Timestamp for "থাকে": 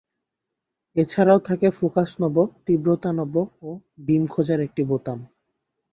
1.39-1.67